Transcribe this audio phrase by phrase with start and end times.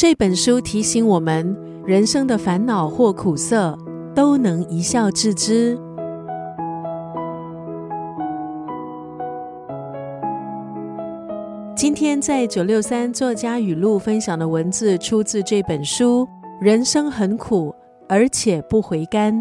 [0.00, 3.76] 这本书提醒我们，人生的烦恼或苦涩
[4.14, 5.76] 都能一笑置之。
[11.74, 16.24] 今天在九六三作家语录分享的文字，出自这本书
[16.64, 17.74] 《人生很苦，
[18.08, 19.34] 而且不回甘》，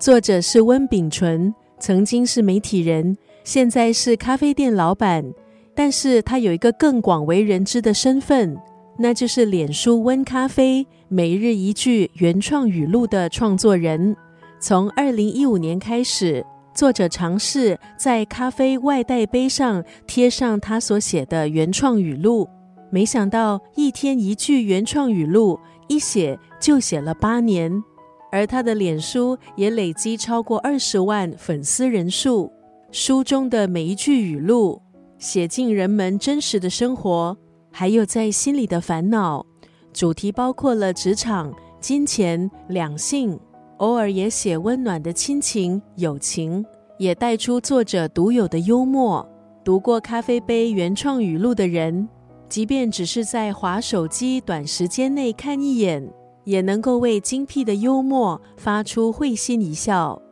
[0.00, 5.24] 作者是温秉纯，曾经是媒体人，现在是咖啡店老板，
[5.72, 8.58] 但是他有一个更广为人知的身份。
[8.96, 14.16] 那就是脸书温咖啡每日一句原创语录的创作人。
[14.60, 22.48] 从二零一五年开始，作者尝试在咖啡外带杯上贴上他所写的原创语录。
[22.90, 25.58] 没想到一天一句原创语录，
[25.88, 27.82] 一写就写了八年，
[28.30, 32.52] 而他的脸书也累积超过二十万粉丝人数。
[32.92, 34.80] 书中的每一句语录，
[35.18, 37.36] 写进人们真实的生活。
[37.76, 39.44] 还有在心里的烦恼，
[39.92, 43.36] 主题包括了职场、金钱、两性，
[43.78, 46.64] 偶尔也写温暖的亲情、友情，
[46.98, 49.28] 也带出作者独有的幽默。
[49.64, 52.08] 读过咖啡杯原创语录的人，
[52.48, 56.08] 即便只是在划手机短时间内看一眼，
[56.44, 60.22] 也能够为精辟的幽默发出会心一笑。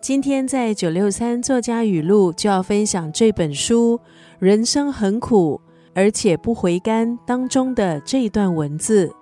[0.00, 3.98] 今天在九六三作家语录就要分享这本书
[4.38, 5.60] 《人生很苦》。
[5.94, 9.12] 而且不回甘当中的这一段文字，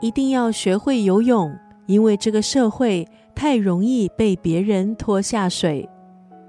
[0.00, 1.54] 一定要学会游泳，
[1.86, 5.88] 因为这个社会太容易被别人拖下水。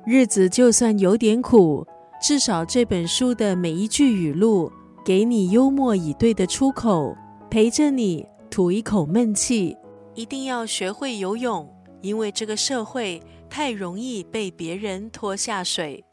[0.06, 1.86] 日子就算有点苦，
[2.22, 4.72] 至少这本书的每一句语录，
[5.04, 7.16] 给你幽默以对的出口，
[7.50, 9.76] 陪着你吐一口闷气。
[10.14, 11.68] 一定要学会游泳，
[12.02, 16.04] 因为这个社会太容易被别人拖下水。